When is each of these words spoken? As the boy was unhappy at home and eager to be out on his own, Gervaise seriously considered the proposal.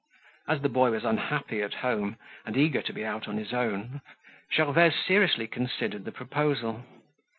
As 0.47 0.63
the 0.63 0.67
boy 0.67 0.89
was 0.89 1.05
unhappy 1.05 1.61
at 1.61 1.75
home 1.75 2.17
and 2.43 2.57
eager 2.57 2.81
to 2.81 2.91
be 2.91 3.05
out 3.05 3.27
on 3.27 3.37
his 3.37 3.53
own, 3.53 4.01
Gervaise 4.51 4.95
seriously 5.05 5.45
considered 5.45 6.05
the 6.05 6.11
proposal. 6.11 6.83